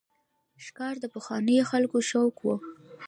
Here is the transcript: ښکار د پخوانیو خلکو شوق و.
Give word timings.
ښکار 0.65 0.95
د 1.01 1.05
پخوانیو 1.13 1.69
خلکو 1.71 1.97
شوق 2.09 2.35
و. 2.41 2.45